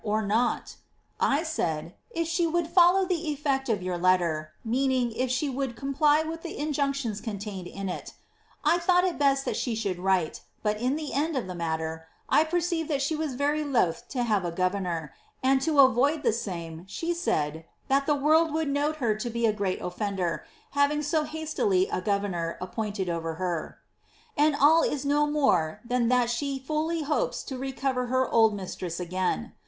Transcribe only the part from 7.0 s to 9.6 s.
contained in it) I thought it best that